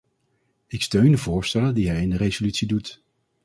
[0.67, 3.03] Ik steun de voorstellen die hij in de resolutie doet.